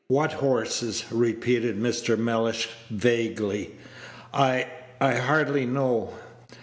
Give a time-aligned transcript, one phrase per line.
[0.07, 2.17] "What horses?" repeated Mr.
[2.17, 3.75] Mellish, vaguely.
[4.33, 4.65] "I
[4.99, 6.15] I hardly know.